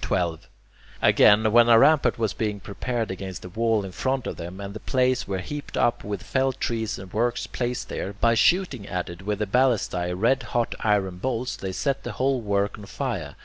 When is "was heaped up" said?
5.28-6.02